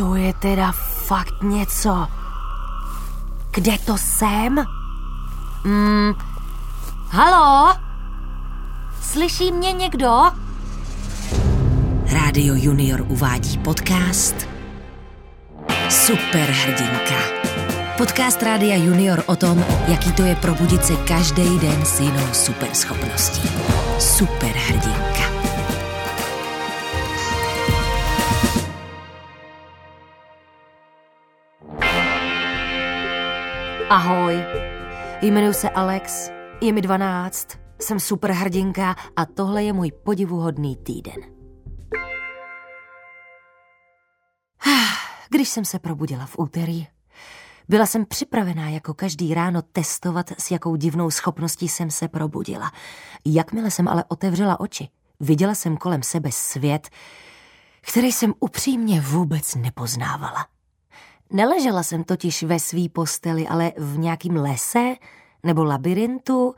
To 0.00 0.14
je 0.16 0.32
teda 0.32 0.72
fakt 1.06 1.42
něco. 1.42 2.06
Kde 3.50 3.78
to 3.78 3.98
jsem? 3.98 4.64
Hmm. 5.64 6.12
Halo? 7.08 7.76
Slyší 9.02 9.52
mě 9.52 9.72
někdo? 9.72 10.22
Rádio 12.12 12.54
Junior 12.54 13.04
uvádí 13.08 13.58
podcast 13.58 14.34
Superhrdinka. 15.88 17.20
Podcast 17.96 18.42
Rádia 18.42 18.76
Junior 18.76 19.22
o 19.26 19.36
tom, 19.36 19.64
jaký 19.88 20.12
to 20.12 20.22
je 20.22 20.34
probudit 20.34 20.84
se 20.84 20.96
každý 20.96 21.58
den 21.58 21.84
s 21.84 22.00
jinou 22.00 22.26
superschopností. 22.32 23.50
Superhrdinka. 23.98 25.09
Ahoj, 33.92 34.44
jmenuji 35.22 35.54
se 35.54 35.70
Alex, 35.70 36.30
je 36.60 36.72
mi 36.72 36.80
12, 36.80 37.48
jsem 37.80 38.00
superhrdinka 38.00 38.96
a 39.16 39.26
tohle 39.26 39.64
je 39.64 39.72
můj 39.72 39.92
podivuhodný 40.04 40.76
týden. 40.76 41.14
Když 45.30 45.48
jsem 45.48 45.64
se 45.64 45.78
probudila 45.78 46.26
v 46.26 46.38
úterý, 46.38 46.86
byla 47.68 47.86
jsem 47.86 48.06
připravená 48.06 48.68
jako 48.68 48.94
každý 48.94 49.34
ráno 49.34 49.62
testovat, 49.62 50.30
s 50.38 50.50
jakou 50.50 50.76
divnou 50.76 51.10
schopností 51.10 51.68
jsem 51.68 51.90
se 51.90 52.08
probudila. 52.08 52.72
Jakmile 53.26 53.70
jsem 53.70 53.88
ale 53.88 54.04
otevřela 54.08 54.60
oči, 54.60 54.88
viděla 55.20 55.54
jsem 55.54 55.76
kolem 55.76 56.02
sebe 56.02 56.32
svět, 56.32 56.88
který 57.80 58.12
jsem 58.12 58.34
upřímně 58.40 59.00
vůbec 59.00 59.54
nepoznávala. 59.54 60.46
Neležela 61.32 61.82
jsem 61.82 62.04
totiž 62.04 62.42
ve 62.42 62.58
svý 62.58 62.88
posteli, 62.88 63.48
ale 63.48 63.72
v 63.78 63.98
nějakým 63.98 64.36
lese 64.36 64.94
nebo 65.42 65.64
labirintu. 65.64 66.54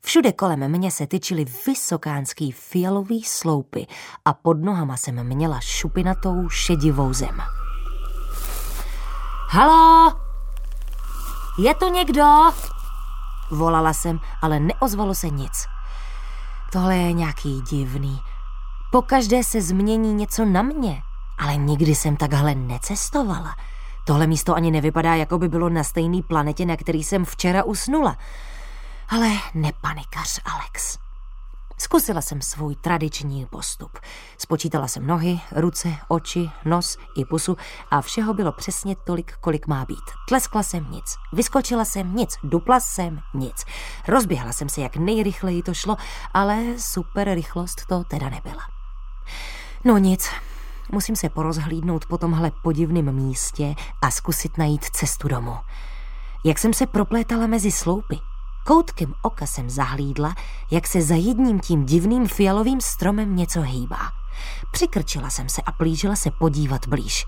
Všude 0.00 0.32
kolem 0.32 0.68
mě 0.68 0.90
se 0.90 1.06
tyčily 1.06 1.44
vysokánský 1.66 2.52
fialový 2.52 3.22
sloupy 3.22 3.86
a 4.24 4.32
pod 4.32 4.64
nohama 4.64 4.96
jsem 4.96 5.24
měla 5.24 5.60
šupinatou 5.60 6.48
šedivou 6.48 7.12
zem. 7.12 7.42
Halo? 9.48 10.12
Je 11.58 11.74
tu 11.74 11.88
někdo? 11.88 12.24
Volala 13.50 13.92
jsem, 13.92 14.20
ale 14.42 14.60
neozvalo 14.60 15.14
se 15.14 15.28
nic. 15.28 15.66
Tohle 16.72 16.96
je 16.96 17.12
nějaký 17.12 17.60
divný. 17.60 18.20
Pokaždé 18.92 19.44
se 19.44 19.62
změní 19.62 20.14
něco 20.14 20.44
na 20.44 20.62
mě, 20.62 21.02
ale 21.38 21.56
nikdy 21.56 21.94
jsem 21.94 22.16
takhle 22.16 22.54
necestovala. 22.54 23.56
Tohle 24.04 24.26
místo 24.26 24.54
ani 24.54 24.70
nevypadá, 24.70 25.14
jako 25.14 25.38
by 25.38 25.48
bylo 25.48 25.68
na 25.68 25.84
stejné 25.84 26.22
planetě, 26.22 26.66
na 26.66 26.76
který 26.76 27.04
jsem 27.04 27.24
včera 27.24 27.62
usnula. 27.62 28.16
Ale 29.08 29.30
nepanikař, 29.54 30.40
Alex. 30.44 30.98
Zkusila 31.78 32.22
jsem 32.22 32.42
svůj 32.42 32.76
tradiční 32.76 33.46
postup. 33.46 33.98
Spočítala 34.38 34.88
jsem 34.88 35.06
nohy, 35.06 35.40
ruce, 35.56 35.96
oči, 36.08 36.50
nos 36.64 36.98
i 37.16 37.24
pusu 37.24 37.56
a 37.90 38.00
všeho 38.00 38.34
bylo 38.34 38.52
přesně 38.52 38.96
tolik, 38.96 39.36
kolik 39.40 39.66
má 39.66 39.84
být. 39.84 40.04
Tleskla 40.28 40.62
jsem 40.62 40.90
nic, 40.90 41.04
vyskočila 41.32 41.84
jsem 41.84 42.16
nic, 42.16 42.36
dupla 42.42 42.80
jsem 42.80 43.20
nic. 43.34 43.64
Rozběhla 44.08 44.52
jsem 44.52 44.68
se, 44.68 44.80
jak 44.80 44.96
nejrychleji 44.96 45.62
to 45.62 45.74
šlo, 45.74 45.96
ale 46.34 46.64
super 46.78 47.34
rychlost 47.34 47.86
to 47.88 48.04
teda 48.04 48.28
nebyla. 48.28 48.62
No 49.84 49.98
nic, 49.98 50.30
musím 50.92 51.16
se 51.16 51.28
porozhlídnout 51.28 52.06
po 52.06 52.18
tomhle 52.18 52.52
podivném 52.62 53.12
místě 53.12 53.74
a 54.02 54.10
zkusit 54.10 54.58
najít 54.58 54.84
cestu 54.84 55.28
domů. 55.28 55.56
Jak 56.44 56.58
jsem 56.58 56.74
se 56.74 56.86
proplétala 56.86 57.46
mezi 57.46 57.70
sloupy, 57.70 58.18
Koutkem 58.66 59.14
oka 59.22 59.46
jsem 59.46 59.70
zahlídla, 59.70 60.34
jak 60.70 60.86
se 60.86 61.02
za 61.02 61.14
jedním 61.14 61.60
tím 61.60 61.86
divným 61.86 62.28
fialovým 62.28 62.80
stromem 62.80 63.36
něco 63.36 63.60
hýbá. 63.60 64.10
Přikrčila 64.72 65.30
jsem 65.30 65.48
se 65.48 65.62
a 65.62 65.72
plížila 65.72 66.16
se 66.16 66.30
podívat 66.30 66.88
blíž. 66.88 67.26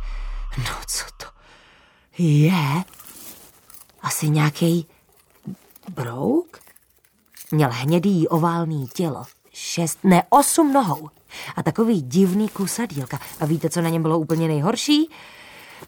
No 0.59 0.77
co 0.87 1.05
to 1.17 1.27
je? 2.19 2.85
Asi 4.03 4.31
nějaký 4.31 4.87
brouk? 5.95 6.59
Měl 7.51 7.71
hnědý 7.73 8.29
oválný 8.29 8.89
tělo, 8.89 9.25
šest, 9.53 9.99
ne 10.05 10.23
osm 10.29 10.73
nohou 10.73 11.11
a 11.57 11.63
takový 11.63 12.03
divný 12.03 12.49
kusadílka. 12.49 13.19
A 13.41 13.47
víte, 13.47 13.71
co 13.71 13.81
na 13.81 13.89
něm 13.89 14.03
bylo 14.03 14.19
úplně 14.19 14.49
nejhorší? 14.49 15.11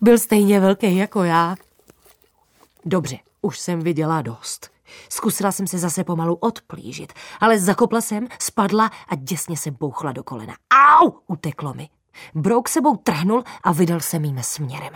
Byl 0.01 0.19
stejně 0.19 0.61
velký 0.61 0.97
jako 0.97 1.25
já. 1.25 1.57
Dobře, 2.85 3.19
už 3.43 3.59
jsem 3.59 3.81
viděla 3.81 4.23
dost. 4.23 4.71
Zkusila 5.09 5.53
jsem 5.53 5.67
se 5.67 5.79
zase 5.79 6.05
pomalu 6.05 6.35
odplížit, 6.35 7.13
ale 7.41 7.59
zakopla 7.59 8.01
jsem, 8.01 8.29
spadla 8.41 8.91
a 9.09 9.15
děsně 9.15 9.57
se 9.57 9.71
bouchla 9.71 10.13
do 10.13 10.25
kolena. 10.25 10.55
Au! 11.01 11.13
Uteklo 11.27 11.75
mi. 11.75 11.89
Brouk 12.35 12.69
sebou 12.69 12.97
trhnul 12.97 13.45
a 13.63 13.73
vydal 13.73 14.01
se 14.01 14.19
mým 14.19 14.43
směrem. 14.43 14.93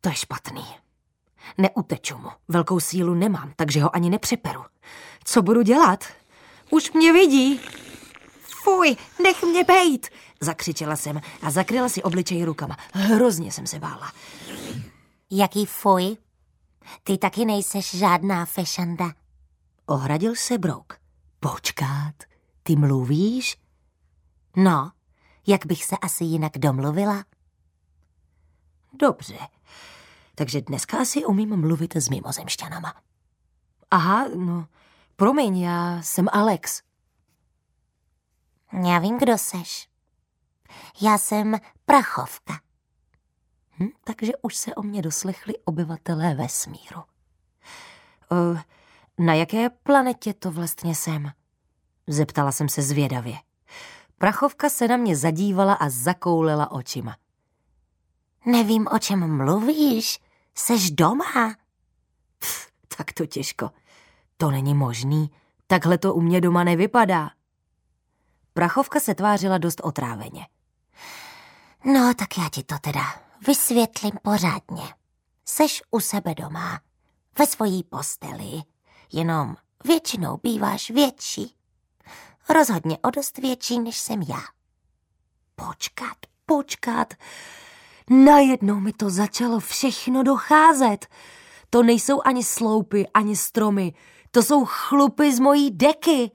To 0.00 0.08
je 0.08 0.14
špatný. 0.14 0.64
Neuteču 1.58 2.18
mu. 2.18 2.28
Velkou 2.48 2.80
sílu 2.80 3.14
nemám, 3.14 3.52
takže 3.56 3.82
ho 3.82 3.96
ani 3.96 4.10
nepřeperu. 4.10 4.64
Co 5.24 5.42
budu 5.42 5.62
dělat? 5.62 6.04
Už 6.70 6.92
mě 6.92 7.12
vidí. 7.12 7.60
Fuj, 8.66 8.96
nech 9.22 9.42
mě 9.42 9.64
bejt, 9.64 10.08
zakřičela 10.40 10.96
jsem 10.96 11.20
a 11.42 11.50
zakryla 11.50 11.88
si 11.88 12.02
obličej 12.02 12.44
rukama. 12.44 12.76
Hrozně 12.94 13.52
jsem 13.52 13.66
se 13.66 13.78
bála. 13.78 14.12
Jaký 15.30 15.66
fuj? 15.66 16.16
Ty 17.02 17.18
taky 17.18 17.44
nejseš 17.44 17.94
žádná 17.94 18.44
fešanda. 18.44 19.12
Ohradil 19.86 20.34
se 20.34 20.58
Brouk. 20.58 20.98
Počkat, 21.40 22.14
ty 22.62 22.76
mluvíš? 22.76 23.56
No, 24.56 24.92
jak 25.46 25.66
bych 25.66 25.84
se 25.84 25.96
asi 25.96 26.24
jinak 26.24 26.58
domluvila? 26.58 27.24
Dobře, 28.92 29.38
takže 30.34 30.60
dneska 30.60 30.98
asi 30.98 31.24
umím 31.24 31.56
mluvit 31.56 31.96
s 31.96 32.08
mimozemšťanama. 32.08 32.94
Aha, 33.90 34.28
no, 34.34 34.66
promiň, 35.16 35.60
já 35.60 36.02
jsem 36.02 36.28
Alex. 36.32 36.82
Já 38.84 38.98
vím, 38.98 39.18
kdo 39.18 39.38
seš. 39.38 39.88
Já 41.00 41.18
jsem 41.18 41.56
Prachovka. 41.84 42.60
Hm, 43.78 43.88
takže 44.04 44.32
už 44.42 44.56
se 44.56 44.74
o 44.74 44.82
mě 44.82 45.02
doslechli 45.02 45.54
obyvatelé 45.64 46.34
vesmíru. 46.34 47.02
Uh, 48.30 48.60
na 49.18 49.34
jaké 49.34 49.70
planetě 49.70 50.34
to 50.34 50.50
vlastně 50.50 50.94
jsem? 50.94 51.32
Zeptala 52.06 52.52
jsem 52.52 52.68
se 52.68 52.82
zvědavě. 52.82 53.36
Prachovka 54.18 54.70
se 54.70 54.88
na 54.88 54.96
mě 54.96 55.16
zadívala 55.16 55.74
a 55.74 55.88
zakoulela 55.88 56.70
očima. 56.70 57.16
Nevím, 58.46 58.88
o 58.92 58.98
čem 58.98 59.36
mluvíš. 59.36 60.20
Seš 60.54 60.90
doma? 60.90 61.54
Pff, 62.38 62.70
tak 62.96 63.12
to 63.12 63.26
těžko. 63.26 63.70
To 64.36 64.50
není 64.50 64.74
možný. 64.74 65.30
Takhle 65.66 65.98
to 65.98 66.14
u 66.14 66.20
mě 66.20 66.40
doma 66.40 66.64
nevypadá. 66.64 67.30
Prachovka 68.56 69.00
se 69.00 69.14
tvářila 69.14 69.58
dost 69.58 69.80
otráveně. 69.84 70.46
No, 71.84 72.14
tak 72.14 72.38
já 72.38 72.48
ti 72.48 72.62
to 72.62 72.74
teda 72.80 73.02
vysvětlím 73.46 74.12
pořádně. 74.22 74.82
Seš 75.44 75.82
u 75.90 76.00
sebe 76.00 76.34
doma, 76.34 76.80
ve 77.38 77.46
svojí 77.46 77.84
posteli, 77.84 78.62
jenom 79.12 79.56
většinou 79.84 80.40
býváš 80.42 80.90
větší. 80.90 81.56
Rozhodně 82.48 82.98
o 82.98 83.10
dost 83.10 83.38
větší, 83.38 83.80
než 83.80 83.98
jsem 83.98 84.22
já. 84.22 84.40
Počkat, 85.54 86.16
počkat. 86.46 87.14
Najednou 88.10 88.80
mi 88.80 88.92
to 88.92 89.10
začalo 89.10 89.60
všechno 89.60 90.22
docházet. 90.22 91.06
To 91.70 91.82
nejsou 91.82 92.20
ani 92.24 92.44
sloupy, 92.44 93.06
ani 93.14 93.36
stromy. 93.36 93.94
To 94.30 94.42
jsou 94.42 94.64
chlupy 94.64 95.34
z 95.34 95.40
mojí 95.40 95.70
deky. 95.70 96.30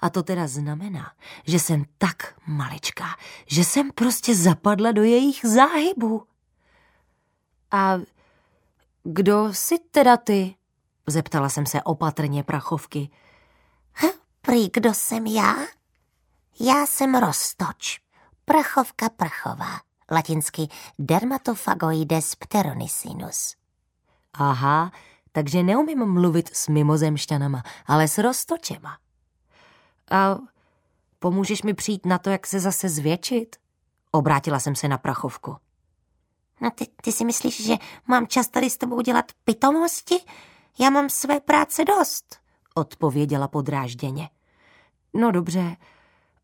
A 0.00 0.10
to 0.10 0.22
teda 0.22 0.46
znamená, 0.46 1.12
že 1.44 1.58
jsem 1.58 1.84
tak 1.98 2.34
maličká, 2.46 3.06
že 3.46 3.64
jsem 3.64 3.90
prostě 3.90 4.34
zapadla 4.34 4.92
do 4.92 5.02
jejich 5.02 5.44
záhybů. 5.44 6.22
A 7.70 7.98
kdo 9.04 9.54
jsi 9.54 9.78
teda 9.90 10.16
ty? 10.16 10.54
Zeptala 11.06 11.48
jsem 11.48 11.66
se 11.66 11.82
opatrně 11.82 12.42
prachovky. 12.42 13.10
Hm, 14.02 14.18
prý 14.42 14.70
kdo 14.72 14.94
jsem 14.94 15.26
já? 15.26 15.54
Já 16.60 16.86
jsem 16.86 17.14
roztoč, 17.14 18.00
prachovka 18.44 19.08
prachová, 19.08 19.80
latinsky 20.10 20.68
dermatofagoides 20.98 22.34
pteronisinus. 22.34 23.54
Aha, 24.34 24.92
takže 25.32 25.62
neumím 25.62 26.06
mluvit 26.06 26.56
s 26.56 26.68
mimozemšťanama, 26.68 27.62
ale 27.86 28.08
s 28.08 28.18
roztočema. 28.18 28.98
A 30.10 30.38
pomůžeš 31.18 31.62
mi 31.62 31.74
přijít 31.74 32.06
na 32.06 32.18
to, 32.18 32.30
jak 32.30 32.46
se 32.46 32.60
zase 32.60 32.88
zvětšit? 32.88 33.56
Obrátila 34.10 34.60
jsem 34.60 34.74
se 34.74 34.88
na 34.88 34.98
prachovku. 34.98 35.56
No 36.60 36.70
ty, 36.70 36.86
ty 37.02 37.12
si 37.12 37.24
myslíš, 37.24 37.66
že 37.66 37.74
mám 38.06 38.26
čas 38.26 38.48
tady 38.48 38.70
s 38.70 38.76
tebou 38.76 39.00
dělat 39.00 39.32
pitomosti? 39.44 40.18
Já 40.78 40.90
mám 40.90 41.08
své 41.08 41.40
práce 41.40 41.84
dost, 41.84 42.36
odpověděla 42.74 43.48
podrážděně. 43.48 44.30
No 45.14 45.30
dobře, 45.30 45.76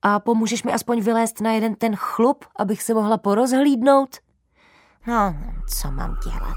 a 0.02 0.20
pomůžeš 0.20 0.62
mi 0.62 0.72
aspoň 0.72 1.00
vylézt 1.00 1.40
na 1.40 1.52
jeden 1.52 1.74
ten 1.74 1.96
chlup, 1.96 2.44
abych 2.56 2.82
se 2.82 2.94
mohla 2.94 3.18
porozhlídnout? 3.18 4.16
No, 5.06 5.36
co 5.80 5.90
mám 5.90 6.16
dělat? 6.24 6.56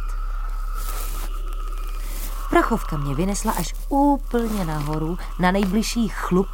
Prachovka 2.49 2.97
mě 2.97 3.15
vynesla 3.15 3.51
až 3.51 3.73
úplně 3.89 4.65
nahoru 4.65 5.17
na 5.39 5.51
nejbližší 5.51 6.07
chlup 6.07 6.47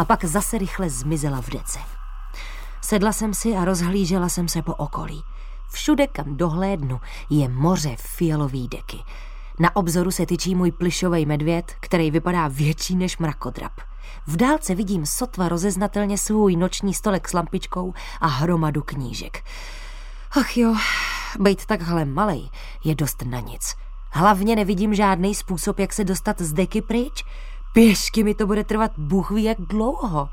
a 0.00 0.04
pak 0.04 0.24
zase 0.24 0.58
rychle 0.58 0.90
zmizela 0.90 1.42
v 1.42 1.50
dece. 1.50 1.78
Sedla 2.80 3.12
jsem 3.12 3.34
si 3.34 3.56
a 3.56 3.64
rozhlížela 3.64 4.28
jsem 4.28 4.48
se 4.48 4.62
po 4.62 4.74
okolí. 4.74 5.22
Všude, 5.70 6.06
kam 6.06 6.36
dohlédnu, 6.36 7.00
je 7.30 7.48
moře 7.48 7.96
fialový 7.98 8.68
deky. 8.68 8.98
Na 9.58 9.76
obzoru 9.76 10.10
se 10.10 10.26
tyčí 10.26 10.54
můj 10.54 10.72
plišový 10.72 11.26
medvěd, 11.26 11.72
který 11.80 12.10
vypadá 12.10 12.48
větší 12.48 12.96
než 12.96 13.18
mrakodrap. 13.18 13.72
V 14.26 14.36
dálce 14.36 14.74
vidím 14.74 15.06
sotva 15.06 15.48
rozeznatelně 15.48 16.18
svůj 16.18 16.56
noční 16.56 16.94
stolek 16.94 17.28
s 17.28 17.32
lampičkou 17.32 17.94
a 18.20 18.26
hromadu 18.26 18.82
knížek. 18.82 19.44
Ach 20.30 20.56
jo, 20.56 20.76
být 21.38 21.66
takhle 21.66 22.04
malej 22.04 22.50
je 22.84 22.94
dost 22.94 23.22
na 23.22 23.40
nic. 23.40 23.74
Hlavně 24.10 24.56
nevidím 24.56 24.94
žádný 24.94 25.34
způsob, 25.34 25.78
jak 25.78 25.92
se 25.92 26.04
dostat 26.04 26.40
z 26.40 26.52
deky 26.52 26.82
pryč. 26.82 27.24
Pěšky 27.72 28.24
mi 28.24 28.34
to 28.34 28.46
bude 28.46 28.64
trvat 28.64 28.92
bůh 28.98 29.30
ví 29.30 29.44
jak 29.44 29.60
dlouho. 29.60 30.28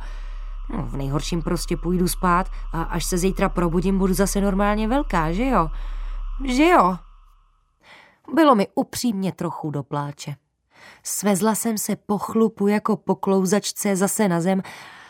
No, 0.70 0.86
v 0.86 0.98
nejhorším 0.98 1.42
prostě 1.42 1.78
půjdu 1.78 2.08
spát 2.08 2.48
a 2.74 2.82
až 2.82 3.06
se 3.06 3.18
zítra 3.18 3.50
probudím, 3.50 3.98
budu 3.98 4.14
zase 4.14 4.42
normálně 4.42 4.88
velká, 4.88 5.32
že 5.32 5.46
jo? 5.46 5.70
Že 6.46 6.66
jo? 6.66 6.98
Bylo 8.34 8.56
mi 8.56 8.68
upřímně 8.76 9.32
trochu 9.32 9.72
do 9.72 9.84
pláče. 9.84 10.36
Svezla 11.04 11.56
jsem 11.56 11.78
se 11.78 11.96
po 11.96 12.18
chlupu 12.18 12.68
jako 12.68 12.98
po 12.98 13.16
klouzačce 13.16 13.96
zase 13.96 14.28
na 14.28 14.42
zem 14.42 14.62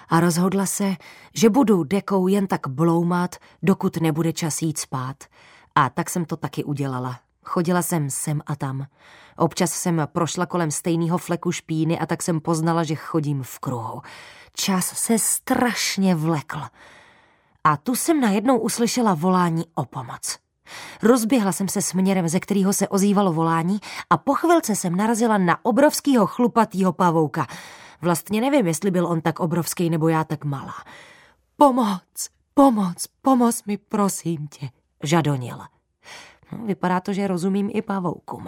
a 0.10 0.20
rozhodla 0.20 0.66
se, 0.66 0.96
že 1.34 1.50
budu 1.50 1.84
dekou 1.84 2.28
jen 2.28 2.48
tak 2.48 2.68
bloumat, 2.68 3.36
dokud 3.64 3.98
nebude 3.98 4.34
čas 4.34 4.62
jít 4.62 4.78
spát. 4.78 5.24
A 5.76 5.90
tak 5.90 6.10
jsem 6.10 6.26
to 6.26 6.38
taky 6.38 6.64
udělala. 6.64 7.20
Chodila 7.48 7.82
jsem 7.82 8.10
sem 8.10 8.42
a 8.46 8.56
tam. 8.56 8.86
Občas 9.38 9.72
jsem 9.72 10.08
prošla 10.12 10.46
kolem 10.46 10.72
stejného 10.72 11.18
fleku 11.18 11.52
špíny 11.52 12.00
a 12.00 12.06
tak 12.06 12.24
jsem 12.24 12.40
poznala, 12.40 12.84
že 12.84 12.96
chodím 12.96 13.44
v 13.44 13.60
kruhu. 13.60 14.02
Čas 14.54 14.86
se 14.86 15.20
strašně 15.20 16.16
vlekl. 16.16 16.62
A 17.64 17.78
tu 17.78 17.96
jsem 17.96 18.22
najednou 18.22 18.58
uslyšela 18.58 19.14
volání 19.14 19.66
o 19.76 19.86
pomoc. 19.86 20.38
Rozběhla 21.04 21.52
jsem 21.52 21.68
se 21.68 21.82
směrem, 21.82 22.28
ze 22.28 22.40
kterého 22.40 22.74
se 22.74 22.88
ozývalo 22.88 23.34
volání 23.34 23.80
a 24.10 24.18
po 24.18 24.34
chvilce 24.34 24.76
jsem 24.76 24.96
narazila 24.96 25.38
na 25.38 25.66
obrovskýho 25.66 26.28
chlupatýho 26.28 26.94
pavouka. 26.94 27.48
Vlastně 28.02 28.42
nevím, 28.42 28.68
jestli 28.68 28.92
byl 28.92 29.08
on 29.08 29.22
tak 29.22 29.40
obrovský 29.40 29.90
nebo 29.90 30.08
já 30.08 30.24
tak 30.24 30.46
malá. 30.46 30.76
Pomoc, 31.58 32.30
pomoc, 32.54 33.06
pomoc 33.22 33.64
mi, 33.64 33.78
prosím 33.78 34.48
tě, 34.48 34.70
žadonil. 35.04 35.77
No, 36.52 36.66
vypadá 36.66 37.00
to, 37.00 37.14
že 37.14 37.28
rozumím 37.28 37.70
i 37.74 37.82
pavoukům. 37.82 38.46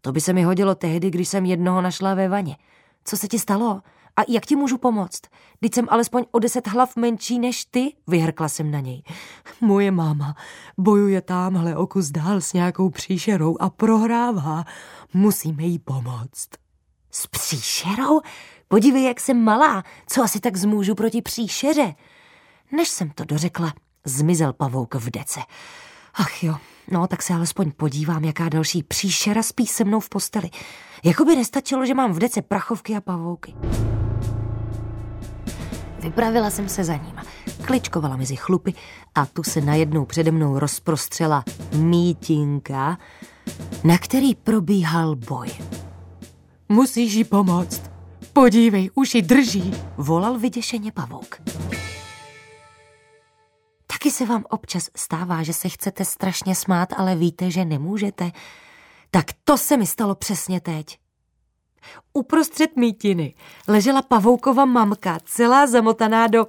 To 0.00 0.12
by 0.12 0.20
se 0.20 0.32
mi 0.32 0.42
hodilo 0.42 0.74
tehdy, 0.74 1.10
když 1.10 1.28
jsem 1.28 1.44
jednoho 1.44 1.80
našla 1.80 2.14
ve 2.14 2.28
vaně. 2.28 2.56
Co 3.04 3.16
se 3.16 3.28
ti 3.28 3.38
stalo? 3.38 3.82
A 4.16 4.20
jak 4.28 4.46
ti 4.46 4.56
můžu 4.56 4.78
pomoct? 4.78 5.20
Teď 5.60 5.74
jsem 5.74 5.86
alespoň 5.90 6.24
o 6.30 6.38
deset 6.38 6.68
hlav 6.68 6.96
menší 6.96 7.38
než 7.38 7.64
ty, 7.64 7.92
vyhrkla 8.06 8.48
jsem 8.48 8.70
na 8.70 8.80
něj. 8.80 9.02
Moje 9.60 9.90
máma 9.90 10.36
bojuje 10.78 11.20
tamhle 11.20 11.76
o 11.76 11.86
kus 11.86 12.10
dál 12.10 12.40
s 12.40 12.52
nějakou 12.52 12.90
příšerou 12.90 13.56
a 13.60 13.70
prohrává. 13.70 14.64
Musíme 15.14 15.62
jí 15.62 15.78
pomoct. 15.78 16.48
S 17.10 17.26
příšerou? 17.26 18.20
Podívej, 18.68 19.04
jak 19.04 19.20
jsem 19.20 19.44
malá. 19.44 19.82
Co 20.06 20.22
asi 20.22 20.40
tak 20.40 20.56
zmůžu 20.56 20.94
proti 20.94 21.22
příšeře? 21.22 21.94
Než 22.72 22.88
jsem 22.88 23.10
to 23.10 23.24
dořekla, 23.24 23.72
zmizel 24.04 24.52
pavouk 24.52 24.94
v 24.94 25.10
dece. 25.10 25.40
Ach 26.14 26.42
jo, 26.42 26.56
no 26.90 27.06
tak 27.06 27.22
se 27.22 27.34
alespoň 27.34 27.72
podívám, 27.76 28.24
jaká 28.24 28.48
další 28.48 28.82
příšera 28.82 29.42
spí 29.42 29.66
se 29.66 29.84
mnou 29.84 30.00
v 30.00 30.08
posteli. 30.08 30.50
Jakoby 31.04 31.36
nestačilo, 31.36 31.86
že 31.86 31.94
mám 31.94 32.12
v 32.12 32.18
dece 32.18 32.42
prachovky 32.42 32.96
a 32.96 33.00
pavouky. 33.00 33.54
Vypravila 36.02 36.50
jsem 36.50 36.68
se 36.68 36.84
za 36.84 36.96
ním, 36.96 37.16
kličkovala 37.62 38.16
mezi 38.16 38.36
chlupy 38.36 38.74
a 39.14 39.26
tu 39.26 39.42
se 39.42 39.60
najednou 39.60 40.04
přede 40.04 40.30
mnou 40.30 40.58
rozprostřela 40.58 41.44
mítinka, 41.76 42.98
na 43.84 43.98
který 43.98 44.34
probíhal 44.34 45.16
boj. 45.16 45.48
Musíš 46.68 47.12
jí 47.12 47.24
pomoct. 47.24 47.82
Podívej, 48.32 48.90
už 48.94 49.14
ji 49.14 49.22
drží, 49.22 49.74
volal 49.96 50.38
vyděšeně 50.38 50.92
pavouk. 50.92 51.40
Taky 54.02 54.10
se 54.10 54.26
vám 54.26 54.44
občas 54.50 54.90
stává, 54.96 55.42
že 55.42 55.52
se 55.52 55.68
chcete 55.68 56.04
strašně 56.04 56.54
smát, 56.54 56.88
ale 56.96 57.16
víte, 57.16 57.50
že 57.50 57.64
nemůžete. 57.64 58.32
Tak 59.10 59.26
to 59.44 59.58
se 59.58 59.76
mi 59.76 59.86
stalo 59.86 60.14
přesně 60.14 60.60
teď. 60.60 60.98
Uprostřed 62.12 62.76
mítiny 62.76 63.34
ležela 63.68 64.02
pavoukova 64.02 64.64
mamka, 64.64 65.18
celá 65.24 65.66
zamotaná 65.66 66.26
do... 66.26 66.46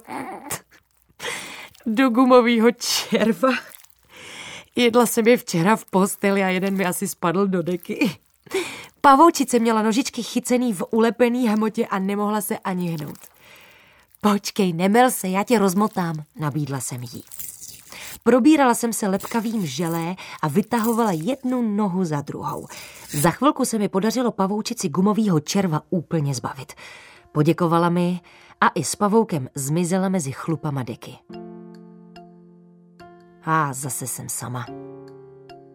do 1.86 2.10
gumového 2.10 2.68
červa. 2.70 3.48
Jedla 4.76 5.06
jsem 5.06 5.26
je 5.26 5.36
včera 5.36 5.76
v 5.76 5.84
posteli 5.84 6.44
a 6.44 6.48
jeden 6.48 6.76
mi 6.76 6.86
asi 6.86 7.08
spadl 7.08 7.46
do 7.46 7.62
deky. 7.62 8.10
Pavoučice 9.00 9.58
měla 9.58 9.82
nožičky 9.82 10.22
chycený 10.22 10.72
v 10.72 10.82
ulepený 10.90 11.48
hmotě 11.48 11.86
a 11.86 11.98
nemohla 11.98 12.40
se 12.40 12.58
ani 12.58 12.90
hnout. 12.90 13.18
Počkej, 14.20 14.72
nemel 14.72 15.10
se, 15.10 15.28
já 15.28 15.44
tě 15.44 15.58
rozmotám, 15.58 16.14
nabídla 16.36 16.80
jsem 16.80 17.02
jí. 17.02 17.24
Probírala 18.26 18.74
jsem 18.74 18.92
se 18.92 19.08
lepkavým 19.08 19.66
želé 19.66 20.14
a 20.42 20.48
vytahovala 20.48 21.12
jednu 21.12 21.76
nohu 21.76 22.04
za 22.04 22.20
druhou. 22.20 22.66
Za 23.20 23.30
chvilku 23.30 23.64
se 23.64 23.78
mi 23.78 23.88
podařilo 23.88 24.32
pavoučici 24.32 24.88
gumového 24.88 25.40
červa 25.40 25.82
úplně 25.90 26.34
zbavit. 26.34 26.72
Poděkovala 27.32 27.88
mi 27.88 28.20
a 28.60 28.68
i 28.68 28.84
s 28.84 28.96
pavoukem 28.96 29.48
zmizela 29.54 30.08
mezi 30.08 30.32
chlupama 30.32 30.82
deky. 30.82 31.12
A 33.44 33.72
zase 33.72 34.06
jsem 34.06 34.28
sama. 34.28 34.66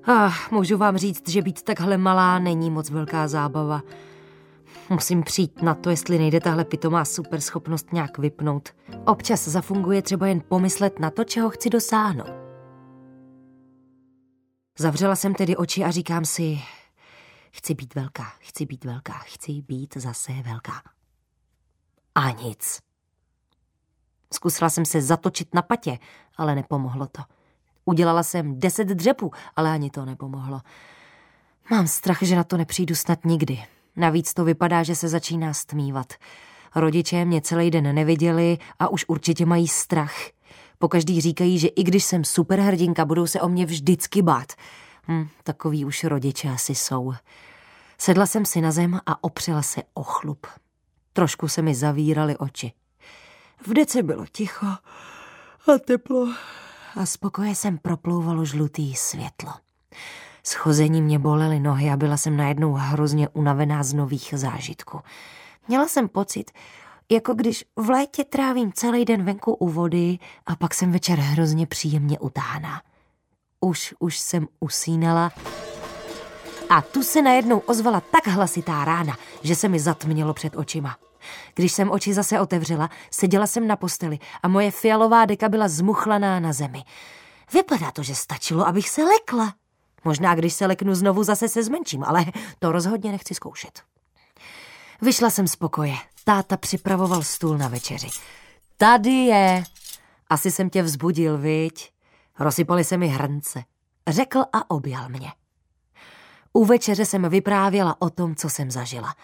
Ah, 0.08 0.34
můžu 0.52 0.78
vám 0.78 0.98
říct, 0.98 1.30
že 1.30 1.42
být 1.42 1.62
takhle 1.62 1.98
malá 1.98 2.40
není 2.40 2.72
moc 2.72 2.90
velká 2.90 3.28
zábava. 3.28 3.82
Musím 4.90 5.24
přijít 5.24 5.62
na 5.62 5.76
to, 5.76 5.90
jestli 5.90 6.18
nejde 6.18 6.40
tahle 6.40 6.66
pitomá 6.66 7.06
superschopnost 7.06 7.94
nějak 7.94 8.18
vypnout. 8.18 8.70
Občas 9.06 9.48
zafunguje 9.48 10.02
třeba 10.02 10.28
jen 10.28 10.42
pomyslet 10.48 11.00
na 11.00 11.10
to, 11.10 11.24
čeho 11.24 11.50
chci 11.50 11.70
dosáhnout. 11.70 12.50
Zavřela 14.80 15.16
jsem 15.16 15.34
tedy 15.34 15.56
oči 15.56 15.84
a 15.84 15.92
říkám 15.92 16.26
si, 16.26 16.60
chci 17.52 17.74
být 17.74 17.96
velká, 17.96 18.24
chci 18.40 18.66
být 18.66 18.86
velká, 18.86 19.14
chci 19.14 19.52
být 19.52 19.98
zase 19.98 20.32
velká. 20.32 20.82
A 22.16 22.32
nic. 22.32 22.80
Zkusila 24.34 24.70
jsem 24.70 24.86
se 24.86 25.02
zatočit 25.02 25.56
na 25.56 25.62
patě, 25.62 26.00
ale 26.38 26.56
nepomohlo 26.56 27.08
to. 27.08 27.22
Udělala 27.86 28.24
jsem 28.24 28.60
deset 28.60 28.88
dřepů, 28.88 29.32
ale 29.56 29.72
ani 29.72 29.90
to 29.90 30.06
nepomohlo. 30.06 30.62
Mám 31.72 31.88
strach, 31.88 32.24
že 32.24 32.36
na 32.36 32.44
to 32.44 32.58
nepřijdu 32.58 32.96
snad 32.96 33.26
nikdy. 33.26 33.64
Navíc 34.00 34.34
to 34.34 34.46
vypadá, 34.46 34.84
že 34.84 34.96
se 34.96 35.08
začíná 35.08 35.54
stmívat. 35.54 36.14
Rodiče 36.76 37.26
mě 37.26 37.42
celý 37.42 37.72
den 37.72 37.96
neviděli 37.96 38.58
a 38.80 38.88
už 38.88 39.06
určitě 39.08 39.46
mají 39.46 39.68
strach. 39.68 40.16
Pokaždý 40.78 41.22
říkají, 41.22 41.60
že 41.60 41.68
i 41.68 41.84
když 41.84 42.04
jsem 42.04 42.24
superhrdinka, 42.24 43.06
budou 43.06 43.28
se 43.28 43.42
o 43.42 43.50
mě 43.50 43.66
vždycky 43.66 44.22
bát. 44.22 44.54
Hm, 45.08 45.28
takový 45.44 45.86
už 45.86 46.04
rodiče 46.04 46.50
asi 46.50 46.76
jsou. 46.76 47.14
Sedla 47.98 48.26
jsem 48.26 48.46
si 48.46 48.62
na 48.62 48.72
zem 48.72 49.00
a 49.06 49.24
opřela 49.24 49.62
se 49.62 49.82
o 49.94 50.04
chlup. 50.04 50.48
Trošku 51.14 51.48
se 51.48 51.62
mi 51.62 51.76
zavíraly 51.76 52.38
oči. 52.38 52.72
V 53.68 53.74
dece 53.74 54.04
bylo 54.04 54.26
ticho 54.32 54.66
a 54.66 55.78
teplo 55.86 56.34
a 56.96 57.06
spokoje 57.06 57.56
jsem 57.56 57.78
proplouvalo 57.78 58.46
žlutý 58.46 58.96
světlo. 58.96 59.54
Schození 60.50 61.02
mě 61.02 61.20
bolely 61.20 61.60
nohy 61.60 61.90
a 61.90 61.98
byla 61.98 62.18
jsem 62.18 62.38
najednou 62.38 62.74
hrozně 62.74 63.30
unavená 63.30 63.84
z 63.84 63.94
nových 63.94 64.34
zážitků. 64.38 65.00
Měla 65.68 65.88
jsem 65.88 66.08
pocit, 66.08 66.52
jako 67.12 67.34
když 67.34 67.66
v 67.76 67.90
létě 67.90 68.24
trávím 68.24 68.74
celý 68.74 69.06
den 69.06 69.24
venku 69.24 69.54
u 69.54 69.70
vody 69.70 70.20
a 70.46 70.56
pak 70.56 70.74
jsem 70.74 70.92
večer 70.92 71.20
hrozně 71.20 71.68
příjemně 71.68 72.20
utáhná. 72.20 72.82
Už, 73.60 73.94
už 74.00 74.20
jsem 74.20 74.48
usínala 74.60 75.32
a 76.70 76.82
tu 76.82 77.04
se 77.04 77.22
najednou 77.22 77.60
ozvala 77.60 78.02
tak 78.02 78.28
hlasitá 78.28 78.86
rána, 78.86 79.18
že 79.44 79.56
se 79.56 79.68
mi 79.68 79.80
zatmělo 79.80 80.34
před 80.34 80.56
očima. 80.56 80.98
Když 81.56 81.72
jsem 81.72 81.92
oči 81.92 82.14
zase 82.14 82.40
otevřela, 82.40 82.90
seděla 83.12 83.48
jsem 83.48 83.68
na 83.68 83.76
posteli 83.76 84.20
a 84.44 84.48
moje 84.48 84.72
fialová 84.72 85.26
deka 85.26 85.50
byla 85.50 85.68
zmuchlaná 85.68 86.40
na 86.40 86.54
zemi. 86.54 86.84
Vypadá 87.54 87.92
to, 87.92 88.04
že 88.04 88.16
stačilo, 88.16 88.68
abych 88.68 88.90
se 88.90 89.04
lekla. 89.04 89.59
Možná, 90.04 90.36
když 90.36 90.54
se 90.54 90.66
leknu 90.66 90.96
znovu, 90.96 91.24
zase 91.24 91.48
se 91.48 91.64
zmenším, 91.64 92.04
ale 92.04 92.26
to 92.60 92.72
rozhodně 92.72 93.12
nechci 93.12 93.34
zkoušet. 93.34 93.82
Vyšla 95.02 95.30
jsem 95.30 95.48
z 95.48 95.56
pokoje. 95.56 95.96
Táta 96.24 96.58
připravoval 96.58 97.24
stůl 97.24 97.58
na 97.58 97.68
večeři. 97.68 98.08
Tady 98.78 99.10
je. 99.10 99.64
Asi 100.30 100.52
jsem 100.52 100.70
tě 100.70 100.84
vzbudil, 100.84 101.38
viď? 101.38 101.92
Rozsypaly 102.40 102.84
se 102.84 102.98
mi 102.98 103.08
hrnce. 103.08 103.64
Řekl 104.08 104.40
a 104.54 104.72
objal 104.72 105.10
mě. 105.10 105.32
U 106.54 106.66
večeře 106.66 107.06
jsem 107.06 107.30
vyprávěla 107.30 107.96
o 108.00 108.10
tom, 108.10 108.36
co 108.36 108.50
jsem 108.50 108.72
zažila. 108.72 109.16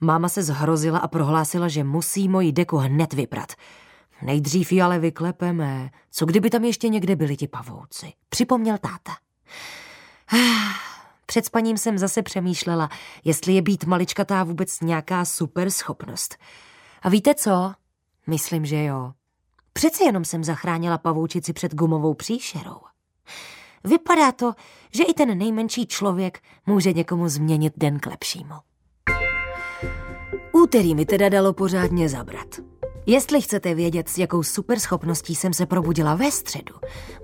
Máma 0.00 0.28
se 0.28 0.42
zhrozila 0.42 0.98
a 0.98 1.08
prohlásila, 1.08 1.68
že 1.68 1.84
musí 1.84 2.28
moji 2.28 2.52
deku 2.52 2.76
hned 2.76 3.12
vyprat. 3.12 3.52
Nejdřív 4.22 4.72
ji 4.72 4.82
ale 4.82 4.98
vyklepeme. 4.98 5.90
Co 6.10 6.26
kdyby 6.26 6.50
tam 6.50 6.64
ještě 6.64 6.88
někde 6.88 7.16
byli 7.16 7.36
ti 7.36 7.48
pavouci? 7.48 8.12
Připomněl 8.28 8.78
táta. 8.78 9.12
Před 11.26 11.46
spaním 11.46 11.78
jsem 11.78 11.98
zase 11.98 12.22
přemýšlela, 12.22 12.88
jestli 13.24 13.52
je 13.52 13.62
být 13.62 13.84
maličkatá 13.84 14.44
vůbec 14.44 14.80
nějaká 14.80 15.24
super 15.24 15.70
schopnost. 15.70 16.36
A 17.02 17.08
víte 17.08 17.34
co? 17.34 17.72
Myslím, 18.26 18.66
že 18.66 18.84
jo. 18.84 19.12
Přeci 19.72 20.04
jenom 20.04 20.24
jsem 20.24 20.44
zachránila 20.44 20.98
pavoučici 20.98 21.52
před 21.52 21.74
gumovou 21.74 22.14
příšerou. 22.14 22.80
Vypadá 23.84 24.32
to, 24.32 24.52
že 24.94 25.04
i 25.04 25.14
ten 25.14 25.38
nejmenší 25.38 25.86
člověk 25.86 26.40
může 26.66 26.92
někomu 26.92 27.28
změnit 27.28 27.72
den 27.76 28.00
k 28.00 28.06
lepšímu. 28.06 28.54
Úterý 30.52 30.94
mi 30.94 31.06
teda 31.06 31.28
dalo 31.28 31.52
pořádně 31.52 32.08
zabrat. 32.08 32.71
Jestli 33.06 33.40
chcete 33.40 33.74
vědět, 33.74 34.08
s 34.08 34.18
jakou 34.18 34.42
superschopností 34.42 35.34
jsem 35.34 35.52
se 35.52 35.66
probudila 35.66 36.14
ve 36.14 36.30
středu, 36.30 36.74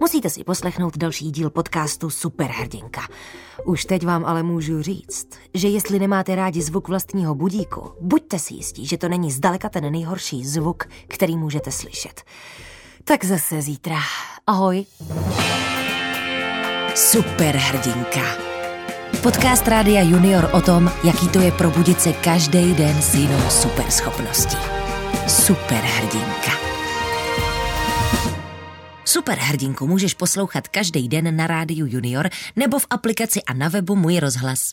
musíte 0.00 0.30
si 0.30 0.44
poslechnout 0.44 0.96
další 0.96 1.30
díl 1.30 1.50
podcastu 1.50 2.10
Superhrdinka. 2.10 3.00
Už 3.64 3.84
teď 3.84 4.06
vám 4.06 4.24
ale 4.24 4.42
můžu 4.42 4.82
říct, 4.82 5.28
že 5.54 5.68
jestli 5.68 5.98
nemáte 5.98 6.34
rádi 6.34 6.62
zvuk 6.62 6.88
vlastního 6.88 7.34
budíku, 7.34 7.92
buďte 8.00 8.38
si 8.38 8.54
jistí, 8.54 8.86
že 8.86 8.98
to 8.98 9.08
není 9.08 9.32
zdaleka 9.32 9.68
ten 9.68 9.92
nejhorší 9.92 10.46
zvuk, 10.46 10.84
který 11.08 11.36
můžete 11.36 11.70
slyšet. 11.70 12.22
Tak 13.04 13.24
zase 13.24 13.62
zítra. 13.62 13.98
Ahoj. 14.46 14.84
Superhrdinka. 16.94 18.36
Podcast 19.22 19.68
Rádia 19.68 20.02
Junior 20.02 20.50
o 20.52 20.60
tom, 20.60 20.90
jaký 21.04 21.28
to 21.28 21.38
je 21.38 21.52
probudit 21.52 22.00
se 22.00 22.12
každý 22.12 22.74
den 22.74 23.02
s 23.02 23.14
jinou 23.14 23.50
superschopností. 23.50 24.87
Superhrdinka. 25.28 26.52
Superhrdinku 29.04 29.86
můžeš 29.86 30.14
poslouchat 30.14 30.68
každý 30.68 31.08
den 31.08 31.36
na 31.36 31.46
rádiu 31.46 31.86
Junior 31.86 32.28
nebo 32.56 32.78
v 32.78 32.86
aplikaci 32.90 33.42
a 33.42 33.52
na 33.52 33.68
webu 33.68 33.96
Můj 33.96 34.18
rozhlas. 34.18 34.70